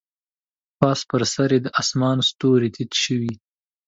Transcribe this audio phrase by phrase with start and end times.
[0.79, 3.33] پاس پر سر یې د اسمان ستوري تت شوي